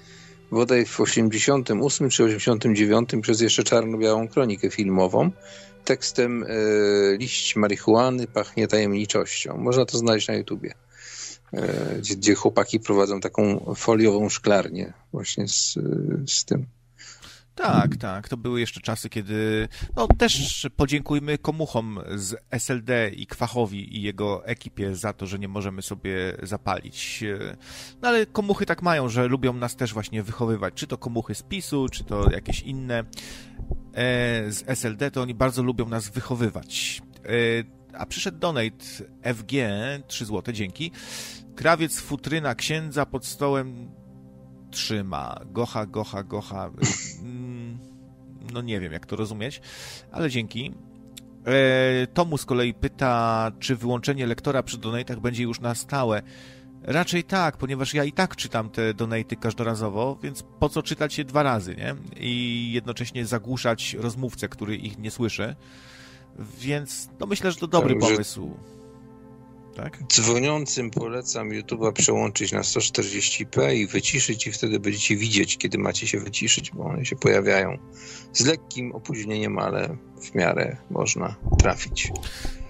bodaj 0.52 0.87
w 0.87 1.00
88 1.00 2.11
czy 2.11 2.25
89 2.25 3.11
przez 3.23 3.40
jeszcze 3.40 3.64
czarno-białą 3.64 4.28
kronikę 4.28 4.71
filmową 4.71 5.30
tekstem 5.85 6.44
e, 6.44 6.47
liść 7.16 7.56
marihuany 7.56 8.26
pachnie 8.26 8.68
tajemniczością. 8.68 9.56
Można 9.56 9.85
to 9.85 9.99
znaleźć 9.99 10.28
na 10.28 10.35
YouTubie. 10.35 10.75
E, 11.52 11.97
gdzie, 11.99 12.16
gdzie 12.16 12.35
chłopaki 12.35 12.80
prowadzą 12.80 13.21
taką 13.21 13.75
foliową 13.76 14.28
szklarnię 14.28 14.92
właśnie 15.12 15.49
z, 15.49 15.78
z 16.26 16.44
tym. 16.44 16.66
Tak, 17.54 17.97
tak. 17.97 18.28
To 18.28 18.37
były 18.37 18.61
jeszcze 18.61 18.80
czasy, 18.80 19.09
kiedy. 19.09 19.68
No 19.97 20.09
też 20.18 20.66
podziękujmy 20.76 21.38
komuchom 21.38 22.00
z 22.14 22.37
SLD 22.50 23.11
i 23.11 23.26
Kwachowi 23.26 23.97
i 23.97 24.02
jego 24.02 24.47
ekipie 24.47 24.97
za 24.97 25.12
to, 25.12 25.26
że 25.26 25.38
nie 25.38 25.49
możemy 25.49 25.82
sobie 25.82 26.37
zapalić. 26.42 27.25
No 28.02 28.09
ale 28.09 28.26
komuchy 28.26 28.66
tak 28.66 28.82
mają, 28.82 29.09
że 29.09 29.28
lubią 29.28 29.52
nas 29.52 29.76
też 29.76 29.92
właśnie 29.92 30.23
wychowywać. 30.23 30.75
Czy 30.75 30.87
to 30.87 30.99
komuchy 30.99 31.35
z 31.35 31.42
PiSu, 31.42 31.87
czy 31.88 32.04
to 32.04 32.30
jakieś 32.30 32.62
inne 32.62 32.99
e, 32.99 33.04
z 34.52 34.64
SLD, 34.66 35.11
to 35.11 35.23
oni 35.23 35.35
bardzo 35.35 35.62
lubią 35.62 35.88
nas 35.88 36.09
wychowywać. 36.09 37.02
E, 37.25 37.28
a 37.99 38.06
przyszedł 38.06 38.38
donate 38.38 38.85
FG, 39.35 39.52
3 40.06 40.25
zł, 40.25 40.54
dzięki. 40.54 40.90
Krawiec 41.56 42.00
futryna 42.00 42.54
księdza 42.54 43.06
pod 43.06 43.26
stołem 43.26 43.90
trzyma. 44.72 45.40
Gocha, 45.46 45.86
gocha, 45.86 46.22
gocha. 46.22 46.70
Mm, 47.22 47.78
no 48.52 48.62
nie 48.62 48.80
wiem, 48.80 48.92
jak 48.92 49.06
to 49.06 49.16
rozumieć, 49.16 49.60
ale 50.12 50.30
dzięki. 50.30 50.72
E, 51.46 52.06
Tomu 52.06 52.38
z 52.38 52.44
kolei 52.44 52.74
pyta, 52.74 53.52
czy 53.58 53.76
wyłączenie 53.76 54.26
lektora 54.26 54.62
przy 54.62 54.78
donatach 54.78 55.20
będzie 55.20 55.42
już 55.42 55.60
na 55.60 55.74
stałe. 55.74 56.22
Raczej 56.82 57.24
tak, 57.24 57.56
ponieważ 57.56 57.94
ja 57.94 58.04
i 58.04 58.12
tak 58.12 58.36
czytam 58.36 58.70
te 58.70 58.94
donaty 58.94 59.36
każdorazowo, 59.36 60.18
więc 60.22 60.44
po 60.58 60.68
co 60.68 60.82
czytać 60.82 61.18
je 61.18 61.24
dwa 61.24 61.42
razy, 61.42 61.76
nie? 61.76 61.94
I 62.16 62.70
jednocześnie 62.72 63.26
zagłuszać 63.26 63.94
rozmówcę, 63.94 64.48
który 64.48 64.76
ich 64.76 64.98
nie 64.98 65.10
słyszy. 65.10 65.56
Więc 66.58 67.08
no 67.20 67.26
myślę, 67.26 67.52
że 67.52 67.58
to 67.58 67.66
dobry 67.66 67.94
tak, 67.94 68.02
pomysł. 68.02 68.46
Że 68.46 68.81
tak? 69.76 69.98
Dzwoniącym 70.12 70.90
polecam 70.90 71.48
YouTube'a 71.48 71.92
przełączyć 71.92 72.52
na 72.52 72.60
140p 72.60 73.74
i 73.74 73.86
wyciszyć 73.86 74.46
i 74.46 74.52
wtedy 74.52 74.80
będziecie 74.80 75.16
widzieć, 75.16 75.56
kiedy 75.56 75.78
macie 75.78 76.06
się 76.06 76.20
wyciszyć, 76.20 76.70
bo 76.70 76.84
one 76.84 77.04
się 77.04 77.16
pojawiają 77.16 77.78
z 78.32 78.46
lekkim 78.46 78.92
opóźnieniem, 78.92 79.58
ale 79.58 79.96
w 80.20 80.34
miarę 80.34 80.76
można 80.90 81.34
trafić. 81.58 82.12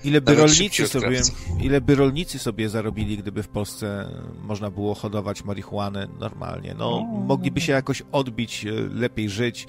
Ile 0.04 0.20
by, 0.20 0.34
rolnicy 0.34 0.88
sobie, 0.88 1.20
ile 1.60 1.80
by 1.80 1.94
rolnicy 1.94 2.38
sobie 2.38 2.68
zarobili, 2.68 3.18
gdyby 3.18 3.42
w 3.42 3.48
Polsce 3.48 4.08
można 4.42 4.70
było 4.70 4.94
hodować 4.94 5.44
marihuanę 5.44 6.08
normalnie? 6.20 6.74
No, 6.78 7.00
mogliby 7.02 7.60
się 7.60 7.72
jakoś 7.72 8.02
odbić, 8.12 8.66
e, 8.66 8.70
lepiej 8.72 9.28
żyć 9.28 9.66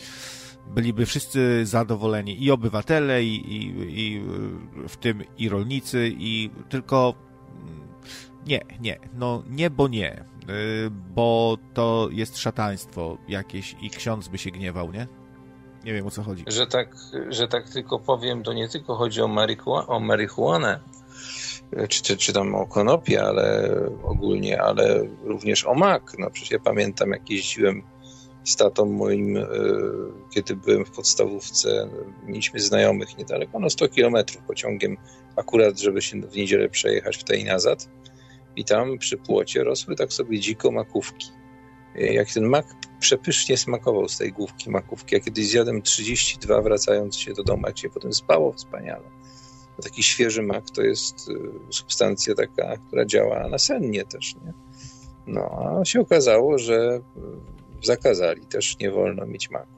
byliby 0.68 1.06
wszyscy 1.06 1.66
zadowoleni 1.66 2.44
i 2.44 2.52
obywatele, 2.52 3.24
i, 3.24 3.56
i, 3.56 3.74
i 3.90 4.24
w 4.88 4.98
tym 4.98 5.24
i 5.38 5.50
rolnicy, 5.50 6.12
i 6.18 6.50
tylko 6.70 7.14
mm, 7.62 7.88
nie, 8.48 8.62
nie, 8.80 9.00
no 9.14 9.44
nie, 9.50 9.70
bo 9.70 9.88
nie, 9.88 10.26
y, 10.50 10.90
bo 11.16 11.58
to 11.74 12.10
jest 12.12 12.38
szataństwo 12.38 13.18
jakieś 13.28 13.76
i 13.82 13.90
ksiądz 13.90 14.28
by 14.28 14.38
się 14.38 14.52
gniewał, 14.52 14.92
nie? 14.92 15.08
Nie 15.86 15.94
wiem 15.94 16.08
o 16.08 16.12
co 16.12 16.24
chodzi. 16.24 16.44
Że 16.48 16.68
tak, 16.68 16.96
że 17.30 17.48
tak 17.48 17.70
tylko 17.70 18.00
powiem, 18.00 18.44
to 18.44 18.54
nie 18.54 18.70
tylko 18.70 18.96
chodzi 18.96 19.22
o, 19.22 19.28
marihuanę, 19.28 19.88
o 19.88 20.00
marihuanę 20.00 20.80
czy, 21.90 22.04
czy, 22.04 22.18
czy 22.18 22.34
tam 22.34 22.56
o 22.56 22.68
konopie, 22.68 23.24
ale 23.24 23.70
ogólnie, 24.04 24.62
ale 24.62 25.04
również 25.24 25.66
o 25.66 25.74
mak. 25.74 26.14
No 26.20 26.30
przecież 26.30 26.52
ja 26.52 26.60
pamiętam, 26.60 27.12
jak 27.12 27.30
jeździłem 27.30 27.84
z 28.44 28.56
tatą 28.56 28.86
moim, 28.86 29.38
e, 29.38 29.46
kiedy 30.30 30.56
byłem 30.56 30.86
w 30.86 30.92
podstawówce, 30.92 31.90
mieliśmy 32.26 32.60
znajomych 32.60 33.18
niedaleko, 33.18 33.60
no 33.60 33.70
100 33.70 33.88
kilometrów 33.88 34.44
pociągiem, 34.44 34.98
akurat 35.36 35.80
żeby 35.80 36.02
się 36.02 36.22
w 36.22 36.36
niedzielę 36.36 36.70
przejechać 36.70 37.18
w 37.18 37.24
tej 37.24 37.44
nazad. 37.44 37.90
I 38.56 38.66
tam 38.66 38.98
przy 38.98 39.18
płocie 39.18 39.64
rosły 39.64 39.96
tak 39.96 40.14
sobie 40.14 40.40
dziko 40.40 40.72
makówki. 40.72 41.28
E, 41.96 42.14
jak 42.14 42.32
ten 42.32 42.46
mak 42.46 42.66
przepysznie 43.00 43.58
smakował 43.58 44.10
z 44.10 44.18
tej 44.18 44.32
główki 44.32 44.70
makówki. 44.70 45.16
Ja 45.16 45.22
kiedyś 45.22 45.48
zjadłem 45.48 45.82
32 45.82 46.62
wracając 46.62 47.18
się 47.18 47.34
do 47.34 47.44
domu, 47.44 47.64
jak 47.68 47.78
się 47.78 47.90
potem 47.90 48.14
spało 48.14 48.54
wspaniale. 48.54 49.10
No 49.78 49.84
taki 49.84 50.04
świeży 50.04 50.42
mak 50.42 50.70
to 50.70 50.82
jest 50.82 51.30
e, 51.30 51.74
substancja 51.74 52.36
taka, 52.36 52.78
która 52.88 53.06
działa 53.06 53.48
nasennie 53.48 54.06
też, 54.06 54.36
nie? 54.36 54.54
No, 55.28 55.80
a 55.82 55.86
się 55.86 56.02
okazało, 56.02 56.58
że 56.58 57.00
zakazali, 57.86 58.46
też 58.46 58.80
nie 58.80 58.92
wolno 58.92 59.26
mieć 59.26 59.50
maku. 59.50 59.74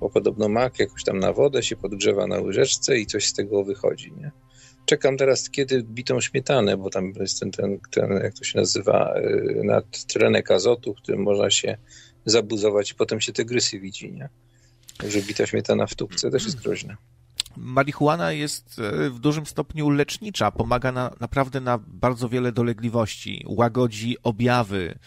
Bo 0.00 0.10
podobno 0.10 0.48
mak 0.48 0.78
jakoś 0.78 1.04
tam 1.04 1.18
na 1.18 1.32
wodę 1.32 1.62
się 1.62 1.76
podgrzewa 1.76 2.26
na 2.26 2.40
łyżeczce 2.40 2.98
i 2.98 3.06
coś 3.06 3.26
z 3.26 3.32
tego 3.32 3.64
wychodzi, 3.64 4.12
nie? 4.12 4.30
Czekam 4.86 5.16
teraz, 5.16 5.50
kiedy 5.50 5.82
bitą 5.82 6.20
śmietanę, 6.20 6.76
bo 6.76 6.90
tam 6.90 7.12
jest 7.20 7.40
ten, 7.40 7.50
ten, 7.50 7.78
ten 7.90 8.10
jak 8.10 8.34
to 8.34 8.44
się 8.44 8.58
nazywa, 8.58 9.14
y, 9.18 9.60
nadtlenek 9.64 10.50
azotu, 10.50 10.94
którym 10.94 11.22
można 11.22 11.50
się 11.50 11.78
zabuzować 12.24 12.90
i 12.90 12.94
potem 12.94 13.20
się 13.20 13.32
tygrysy 13.32 13.80
widzi, 13.80 14.12
nie? 14.12 14.28
Także 14.98 15.22
bita 15.22 15.46
śmietana 15.46 15.86
w 15.86 15.94
tubce 15.94 16.30
też 16.30 16.44
jest 16.44 16.60
groźna. 16.60 16.96
Marihuana 17.56 18.32
jest 18.32 18.78
e, 18.78 19.10
w 19.10 19.18
dużym 19.18 19.46
stopniu 19.46 19.90
lecznicza, 19.90 20.50
pomaga 20.50 20.92
na, 20.92 21.10
naprawdę 21.20 21.60
na 21.60 21.78
bardzo 21.78 22.28
wiele 22.28 22.52
dolegliwości, 22.52 23.44
łagodzi 23.48 24.16
objawy, 24.22 24.98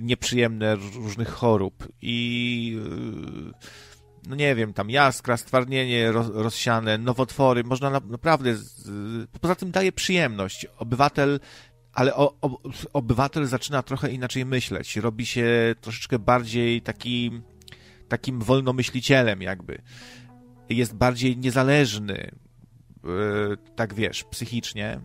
nieprzyjemne 0.00 0.76
różnych 0.76 1.28
chorób 1.28 1.88
i 2.02 2.80
no 4.26 4.36
nie 4.36 4.54
wiem, 4.54 4.72
tam 4.72 4.90
jaskra, 4.90 5.36
stwardnienie 5.36 6.12
roz, 6.12 6.26
rozsiane, 6.34 6.98
nowotwory, 6.98 7.64
można 7.64 7.90
na, 7.90 8.00
naprawdę, 8.00 8.56
z, 8.56 8.90
poza 9.40 9.54
tym 9.54 9.70
daje 9.70 9.92
przyjemność. 9.92 10.66
Obywatel, 10.78 11.40
ale 11.92 12.14
o, 12.14 12.34
o, 12.40 12.60
obywatel 12.92 13.46
zaczyna 13.46 13.82
trochę 13.82 14.10
inaczej 14.10 14.46
myśleć, 14.46 14.96
robi 14.96 15.26
się 15.26 15.74
troszeczkę 15.80 16.18
bardziej 16.18 16.82
taki, 16.82 17.40
takim 18.08 18.40
wolnomyślicielem 18.40 19.42
jakby. 19.42 19.82
Jest 20.68 20.94
bardziej 20.94 21.36
niezależny, 21.36 22.30
yy, 23.04 23.56
tak 23.76 23.94
wiesz, 23.94 24.24
psychicznie 24.24 25.00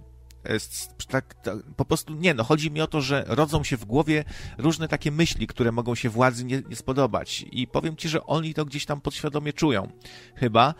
tak, 1.07 1.33
tak, 1.33 1.57
po 1.75 1.85
prostu 1.85 2.13
nie, 2.13 2.33
no 2.33 2.43
chodzi 2.43 2.71
mi 2.71 2.81
o 2.81 2.87
to, 2.87 3.01
że 3.01 3.23
rodzą 3.27 3.63
się 3.63 3.77
w 3.77 3.85
głowie 3.85 4.23
różne 4.57 4.87
takie 4.87 5.11
myśli, 5.11 5.47
które 5.47 5.71
mogą 5.71 5.95
się 5.95 6.09
władzy 6.09 6.45
nie, 6.45 6.61
nie 6.69 6.75
spodobać 6.75 7.45
i 7.51 7.67
powiem 7.67 7.95
ci, 7.95 8.09
że 8.09 8.25
oni 8.25 8.53
to 8.53 8.65
gdzieś 8.65 8.85
tam 8.85 9.01
podświadomie 9.01 9.53
czują, 9.53 9.87
chyba, 10.35 10.73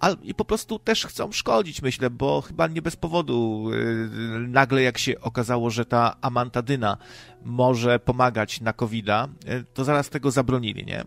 a, 0.00 0.10
i 0.22 0.34
po 0.34 0.44
prostu 0.44 0.78
też 0.78 1.06
chcą 1.06 1.32
szkodzić, 1.32 1.82
myślę, 1.82 2.10
bo 2.10 2.40
chyba 2.40 2.66
nie 2.66 2.82
bez 2.82 2.96
powodu 2.96 3.70
yy, 3.70 4.48
nagle 4.48 4.82
jak 4.82 4.98
się 4.98 5.20
okazało, 5.20 5.70
że 5.70 5.84
ta 5.84 6.16
amantadyna 6.20 6.96
może 7.44 7.98
pomagać 7.98 8.60
na 8.60 8.72
covid 8.72 9.06
yy, 9.06 9.64
to 9.74 9.84
zaraz 9.84 10.08
tego 10.08 10.30
zabronili, 10.30 10.84
nie? 10.84 11.04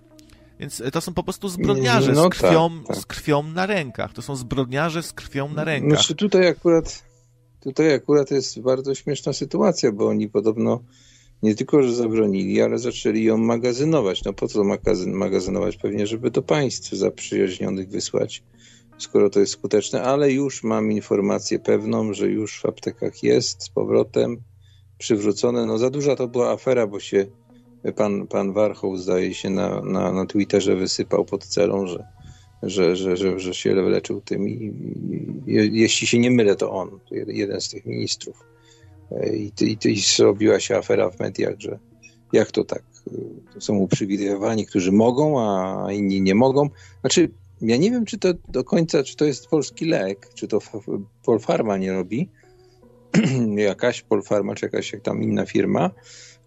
Więc 0.59 0.83
to 0.91 1.01
są 1.01 1.13
po 1.13 1.23
prostu 1.23 1.49
zbrodniarze 1.49 2.11
no, 2.11 2.25
z, 2.25 2.29
krwią, 2.29 2.69
tak, 2.69 2.87
tak. 2.87 2.97
z 2.97 3.05
krwią 3.05 3.43
na 3.43 3.65
rękach. 3.65 4.13
To 4.13 4.21
są 4.21 4.35
zbrodniarze 4.35 5.03
z 5.03 5.13
krwią 5.13 5.49
na 5.49 5.63
rękach. 5.63 5.99
Znaczy 5.99 6.15
tutaj 6.15 6.47
akurat 6.47 7.03
Tutaj 7.61 7.93
akurat 7.93 8.31
jest 8.31 8.59
bardzo 8.59 8.95
śmieszna 8.95 9.33
sytuacja, 9.33 9.91
bo 9.91 10.07
oni 10.07 10.29
podobno 10.29 10.83
nie 11.43 11.55
tylko, 11.55 11.83
że 11.83 11.95
zabronili, 11.95 12.61
ale 12.61 12.79
zaczęli 12.79 13.23
ją 13.23 13.37
magazynować. 13.37 14.23
No 14.23 14.33
po 14.33 14.47
co 14.47 14.63
magazyn, 14.63 15.11
magazynować? 15.11 15.77
Pewnie, 15.77 16.07
żeby 16.07 16.31
do 16.31 16.41
państw 16.41 16.91
zaprzyjaźnionych 16.91 17.89
wysłać, 17.89 18.43
skoro 18.97 19.29
to 19.29 19.39
jest 19.39 19.51
skuteczne, 19.51 20.03
ale 20.03 20.31
już 20.31 20.63
mam 20.63 20.91
informację 20.91 21.59
pewną, 21.59 22.13
że 22.13 22.27
już 22.27 22.61
w 22.61 22.65
aptekach 22.65 23.23
jest 23.23 23.63
z 23.63 23.69
powrotem 23.69 24.37
przywrócone. 24.97 25.65
No 25.65 25.77
za 25.77 25.89
duża 25.89 26.15
to 26.15 26.27
była 26.27 26.51
afera, 26.51 26.87
bo 26.87 26.99
się 26.99 27.25
pan, 27.95 28.27
pan 28.27 28.53
Warchoł 28.53 28.97
zdaje 28.97 29.33
się 29.33 29.49
na, 29.49 29.81
na, 29.81 30.11
na 30.11 30.25
Twitterze 30.25 30.75
wysypał 30.75 31.25
pod 31.25 31.45
celą, 31.45 31.87
że 31.87 32.07
że, 32.63 32.95
że, 32.95 33.17
że, 33.17 33.39
że 33.39 33.53
się 33.53 33.73
leczył 33.75 34.21
tym 34.21 34.49
i, 34.49 34.73
jeśli 35.71 36.07
się 36.07 36.19
nie 36.19 36.31
mylę, 36.31 36.55
to 36.55 36.71
on, 36.71 36.99
jeden 37.27 37.61
z 37.61 37.69
tych 37.69 37.85
ministrów. 37.85 38.43
I, 39.33 39.51
i, 39.61 39.77
i 39.89 40.01
zrobiła 40.01 40.59
się 40.59 40.77
afera 40.77 41.09
w 41.09 41.19
mediach, 41.19 41.55
że 41.57 41.79
jak 42.33 42.51
to 42.51 42.63
tak, 42.63 42.83
są 43.59 43.77
uprzywilejowani, 43.77 44.65
którzy 44.65 44.91
mogą, 44.91 45.39
a 45.39 45.87
inni 45.93 46.21
nie 46.21 46.35
mogą. 46.35 46.69
Znaczy, 47.01 47.29
ja 47.61 47.77
nie 47.77 47.91
wiem, 47.91 48.05
czy 48.05 48.17
to 48.17 48.33
do 48.47 48.63
końca, 48.63 49.03
czy 49.03 49.15
to 49.15 49.25
jest 49.25 49.47
polski 49.47 49.85
lek, 49.85 50.29
czy 50.33 50.47
to 50.47 50.59
Polfarma 51.25 51.77
nie 51.77 51.93
robi, 51.93 52.29
jakaś 53.55 54.01
Polfarma, 54.01 54.55
czy 54.55 54.65
jakaś 54.65 54.95
tam 55.03 55.23
inna 55.23 55.45
firma, 55.45 55.91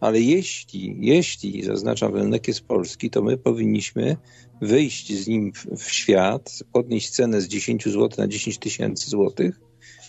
ale 0.01 0.21
jeśli, 0.21 0.97
jeśli, 1.01 1.63
zaznaczam, 1.63 2.13
ten 2.13 2.31
lek 2.31 2.49
jest 2.49 2.61
polski, 2.61 3.11
to 3.11 3.23
my 3.23 3.37
powinniśmy 3.37 4.17
wyjść 4.61 5.13
z 5.13 5.29
nim 5.29 5.53
w, 5.53 5.67
w 5.67 5.93
świat, 5.93 6.59
podnieść 6.73 7.11
cenę 7.11 7.41
z 7.41 7.49
10 7.49 7.85
zł 7.85 8.09
na 8.19 8.29
10 8.29 8.59
tysięcy 8.59 9.11
złotych 9.11 9.61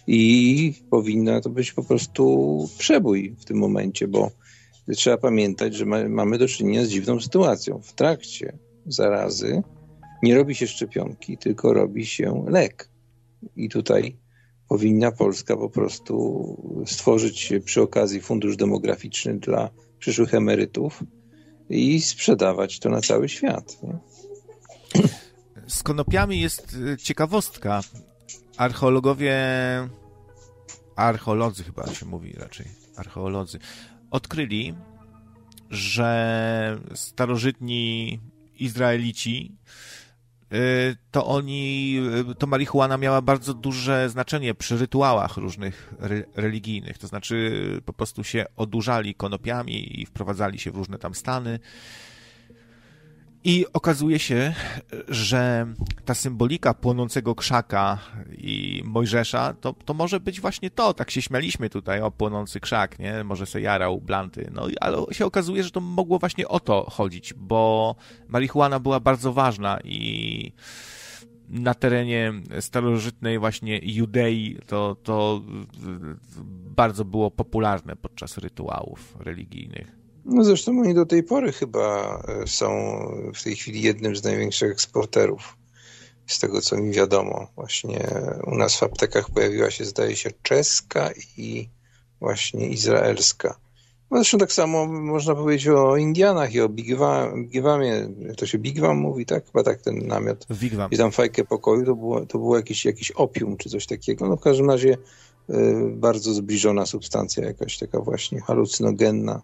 i 0.08 0.74
powinna 0.90 1.42
to 1.42 1.50
być 1.50 1.72
po 1.72 1.84
prostu 1.84 2.70
przebój 2.78 3.36
w 3.40 3.46
tym 3.46 3.58
momencie, 3.58 4.08
bo 4.08 4.32
trzeba 4.96 5.18
pamiętać, 5.18 5.76
że 5.76 5.86
ma, 5.86 6.10
mamy 6.10 6.38
do 6.38 6.48
czynienia 6.48 6.86
z 6.86 6.90
dziwną 6.90 7.20
sytuacją. 7.20 7.82
W 7.82 7.94
trakcie 7.94 8.58
zarazy 8.86 9.64
nie 10.24 10.36
robi 10.36 10.56
się 10.56 10.68
szczepionki, 10.68 11.38
tylko 11.38 11.74
robi 11.74 12.06
się 12.06 12.46
lek. 12.48 12.90
I 13.56 13.70
tutaj 13.70 14.18
powinna 14.70 15.12
Polska 15.12 15.58
po 15.58 15.70
prostu 15.70 16.84
stworzyć 16.86 17.54
przy 17.66 17.82
okazji 17.82 18.22
fundusz 18.22 18.58
demograficzny 18.58 19.40
dla 19.40 19.70
przyszłych 20.00 20.34
emerytów 20.34 21.04
i 21.70 22.02
sprzedawać 22.02 22.80
to 22.80 22.90
na 22.90 23.02
cały 23.02 23.30
świat. 23.30 23.78
Nie? 23.84 23.98
Z 25.68 25.84
konopiami 25.84 26.42
jest 26.42 26.74
y, 26.74 26.98
ciekawostka. 26.98 27.82
Archeologowie, 28.58 29.36
archeolodzy 30.96 31.64
chyba 31.64 31.88
się 31.88 32.06
mówi 32.06 32.34
raczej, 32.34 32.66
archeolodzy, 32.96 33.60
odkryli, 34.12 34.74
że 35.70 36.80
starożytni 36.94 38.20
Izraelici 38.60 39.58
to 41.12 41.26
oni, 41.26 41.96
y, 42.32 42.36
to 42.36 42.48
marihuana 42.48 42.98
miała 42.98 43.22
bardzo 43.22 43.54
duże 43.54 44.10
znaczenie 44.10 44.56
przy 44.56 44.78
rytuałach 44.78 45.38
różnych 45.38 45.94
re, 46.00 46.24
religijnych, 46.36 46.98
to 46.98 47.08
znaczy 47.08 47.82
po 47.86 47.94
prostu 47.94 48.24
się 48.24 48.46
odurzali 48.56 49.16
konopiami 49.16 50.02
i 50.02 50.06
wprowadzali 50.06 50.60
się 50.60 50.72
w 50.72 50.76
różne 50.76 50.98
tam 50.98 51.16
stany. 51.16 51.60
I 53.46 53.66
okazuje 53.74 54.20
się, 54.20 54.54
że 55.08 55.68
ta 56.06 56.14
symbolika 56.14 56.74
płonącego 56.74 57.36
krzaka 57.36 58.00
i 58.38 58.84
Mojżesza, 58.86 59.54
to, 59.54 59.74
to 59.74 59.94
może 59.94 60.20
być 60.20 60.42
właśnie 60.42 60.70
to. 60.70 60.94
Tak 60.94 61.12
się 61.12 61.22
śmialiśmy 61.22 61.70
tutaj 61.70 62.02
o 62.02 62.12
płonący 62.12 62.60
krzak, 62.60 63.00
nie? 63.00 63.24
Może 63.24 63.46
se 63.46 63.62
jarał 63.62 64.02
blanty. 64.02 64.50
No 64.54 64.68
ale 64.82 64.98
się 65.12 65.26
okazuje, 65.26 65.64
że 65.64 65.72
to 65.72 65.82
mogło 65.82 66.20
właśnie 66.20 66.48
o 66.48 66.60
to 66.60 66.90
chodzić, 66.90 67.34
bo 67.34 67.96
marihuana 68.28 68.80
była 68.80 69.00
bardzo 69.00 69.34
ważna 69.34 69.80
i 69.84 70.52
na 71.50 71.74
terenie 71.74 72.34
starożytnej 72.60 73.40
właśnie 73.40 73.80
Judei 73.84 74.58
to, 74.68 74.96
to 75.04 75.42
bardzo 76.76 77.06
było 77.06 77.32
popularne 77.32 77.96
podczas 77.96 78.38
rytuałów 78.38 79.18
religijnych. 79.20 80.05
No 80.26 80.44
zresztą 80.44 80.80
oni 80.80 80.94
do 80.94 81.06
tej 81.06 81.24
pory 81.24 81.52
chyba 81.52 82.20
e, 82.28 82.48
są 82.48 82.70
w 83.36 83.44
tej 83.44 83.56
chwili 83.56 83.82
jednym 83.82 84.16
z 84.16 84.24
największych 84.24 84.72
eksporterów. 84.72 85.58
Z 86.28 86.40
tego 86.40 86.62
co 86.62 86.78
mi 86.78 86.92
wiadomo, 86.92 87.48
właśnie 87.56 88.08
u 88.48 88.56
nas 88.56 88.76
w 88.76 88.84
aptekach 88.84 89.30
pojawiła 89.30 89.72
się, 89.72 89.86
zdaje 89.86 90.16
się, 90.16 90.30
czeska 90.42 91.10
i 91.38 91.70
właśnie 92.20 92.70
izraelska. 92.70 93.60
No 94.12 94.18
zresztą 94.18 94.38
tak 94.38 94.54
samo 94.54 94.86
można 94.86 95.36
powiedzieć 95.36 95.68
o 95.68 95.98
Indianach 95.98 96.54
i 96.54 96.62
o 96.62 96.70
Bigwamie. 96.70 98.10
To 98.38 98.46
się 98.46 98.58
Bigwam 98.58 98.98
mówi, 98.98 99.26
tak? 99.26 99.46
Chyba 99.46 99.64
tak 99.64 99.82
ten 99.82 100.08
namiot. 100.08 100.48
Bigwam. 100.52 100.92
I 100.92 100.98
tam 100.98 101.12
fajkę 101.12 101.44
pokoju 101.44 101.86
to 101.86 101.96
było, 101.96 102.26
to 102.26 102.38
było 102.38 102.58
jakiś, 102.58 102.86
jakiś 102.86 103.12
opium 103.12 103.58
czy 103.58 103.70
coś 103.70 103.86
takiego. 103.86 104.28
No 104.28 104.38
w 104.38 104.42
każdym 104.42 104.70
razie 104.70 104.98
y, 105.50 105.56
bardzo 105.92 106.34
zbliżona 106.34 106.86
substancja 106.86 107.46
jakaś 107.46 107.78
taka 107.78 108.00
właśnie 108.00 108.42
halucynogenna 108.42 109.42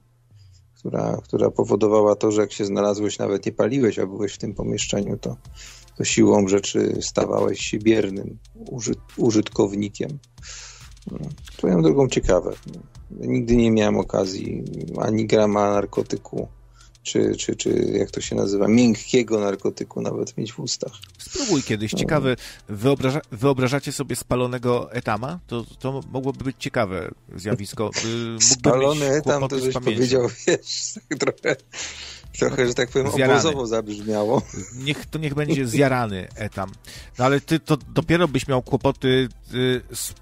która, 0.82 1.17
która 1.24 1.52
powodowała 1.52 2.15
to, 2.15 2.32
że 2.32 2.41
jak 2.41 2.52
się 2.52 2.65
znalazłeś, 2.65 3.20
nawet 3.20 3.46
nie 3.46 3.52
paliłeś, 3.52 4.00
a 4.00 4.08
byłeś 4.08 4.34
w 4.34 4.38
tym 4.38 4.54
pomieszczeniu, 4.54 5.17
to, 5.17 5.38
to 5.98 6.04
siłą 6.04 6.48
rzeczy 6.48 6.98
stawałeś 7.02 7.60
się 7.60 7.78
biernym 7.78 8.38
użyt, 8.56 9.00
użytkownikiem. 9.17 10.20
No, 11.12 11.17
twoją 11.58 11.82
drogą 11.82 12.08
ciekawe. 12.08 12.54
Nigdy 13.12 13.56
nie 13.56 13.72
miałem 13.72 13.98
okazji 13.98 14.63
ani 14.98 15.26
grama 15.26 15.72
narkotyku 15.72 16.48
czy, 17.04 17.36
czy, 17.36 17.56
czy 17.56 17.70
jak 18.00 18.12
to 18.12 18.22
się 18.22 18.36
nazywa, 18.36 18.68
miękkiego 18.68 19.40
narkotyku 19.40 20.02
nawet 20.02 20.38
mieć 20.38 20.54
w 20.54 20.60
ustach. 20.60 20.92
Spróbuj 21.18 21.64
kiedyś. 21.64 21.92
Ciekawe, 21.92 22.36
wyobraża, 22.70 23.22
wyobrażacie 23.32 23.92
sobie 23.92 24.16
spalonego 24.16 24.94
etama? 24.94 25.40
To, 25.48 25.66
to 25.80 26.02
mogłoby 26.12 26.44
być 26.44 26.56
ciekawe 26.60 27.12
zjawisko. 27.36 27.92
Y, 28.38 28.44
Spalony 28.44 29.06
etam, 29.06 29.48
to 29.48 29.60
żeś 29.60 29.74
powiedział, 29.74 30.28
wiesz, 30.48 30.94
tak 31.10 31.20
trochę, 31.20 31.56
trochę, 32.40 32.68
że 32.68 32.74
tak 32.74 32.90
powiem, 32.90 33.12
zjarany. 33.12 33.40
obozowo 33.40 33.68
zabrzmiało. 33.68 34.42
Niech, 34.76 35.06
to 35.06 35.20
niech 35.20 35.34
będzie 35.34 35.68
zjarany 35.68 36.28
etam. 36.36 36.72
No 37.20 37.26
ale 37.26 37.42
ty 37.42 37.60
to 37.60 37.78
dopiero 37.78 38.28
byś 38.28 38.48
miał 38.48 38.62
kłopoty 38.62 39.30
y, 39.54 39.82
z 39.96 40.14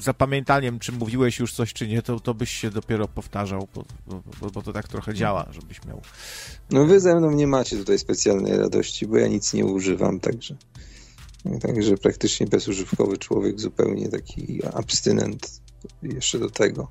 zapamiętaniem, 0.00 0.78
czy 0.78 0.92
mówiłeś 0.92 1.38
już 1.38 1.52
coś, 1.52 1.72
czy 1.72 1.88
nie, 1.88 2.02
to, 2.02 2.20
to 2.20 2.34
byś 2.34 2.50
się 2.50 2.70
dopiero 2.70 3.08
powtarzał, 3.08 3.68
bo, 3.74 3.84
bo, 4.06 4.50
bo, 4.50 4.62
to 4.62 4.72
tak 4.72 4.88
trochę 4.88 5.14
działa, 5.14 5.48
żebyś 5.52 5.84
miał. 5.84 6.00
No 6.70 6.84
wy 6.84 7.00
ze 7.00 7.16
mną 7.16 7.30
nie 7.30 7.46
macie 7.46 7.76
tutaj 7.76 7.98
specjalnej 7.98 8.56
radości, 8.56 9.06
bo 9.06 9.16
ja 9.16 9.28
nic 9.28 9.54
nie 9.54 9.64
używam, 9.64 10.20
także. 10.20 10.56
Także 11.60 11.96
praktycznie 11.96 12.46
bezużywkowy 12.46 13.18
człowiek, 13.18 13.60
zupełnie 13.60 14.08
taki 14.08 14.66
abstynent 14.74 15.60
jeszcze 16.02 16.38
do 16.38 16.50
tego. 16.50 16.88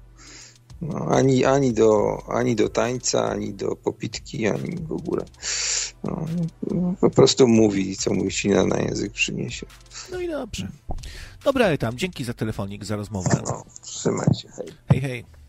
No, 0.88 1.08
ani, 1.10 1.46
ani, 1.46 1.74
do, 1.74 2.18
ani 2.28 2.56
do 2.56 2.70
tańca, 2.70 3.30
ani 3.30 3.54
do 3.54 3.76
popitki, 3.76 4.48
ani 4.48 4.78
w 4.78 4.92
ogóle. 4.92 5.26
No, 6.04 6.26
po 7.02 7.10
prostu 7.10 7.48
mówi, 7.48 7.98
co 7.98 8.14
mu 8.14 8.30
ślina 8.30 8.66
na 8.66 8.80
język 8.80 9.12
przyniesie. 9.12 9.66
No 10.12 10.20
i 10.20 10.28
dobrze. 10.28 10.68
Dobra, 11.44 11.78
tam. 11.78 11.98
Dzięki 11.98 12.24
za 12.24 12.34
telefonik, 12.34 12.86
za 12.86 12.96
rozmowę. 12.96 13.42
No, 13.46 13.64
trzymaj 13.82 14.28
się. 14.42 14.50
Hej. 14.50 14.68
Hej, 14.88 15.02
hej. 15.02 15.43